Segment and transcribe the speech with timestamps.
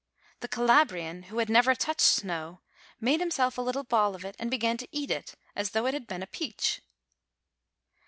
[0.39, 2.61] The Calabrian, who had never touched snow,
[2.99, 5.93] made himself a little ball of it, and began to eat it, as though it
[5.93, 6.81] had been a peach.